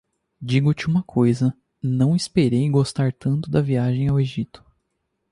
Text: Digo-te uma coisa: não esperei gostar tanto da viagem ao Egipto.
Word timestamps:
Digo-te 0.41 0.87
uma 0.87 1.03
coisa: 1.03 1.55
não 1.79 2.15
esperei 2.15 2.67
gostar 2.71 3.13
tanto 3.13 3.51
da 3.51 3.61
viagem 3.61 4.07
ao 4.07 4.19
Egipto. 4.19 4.65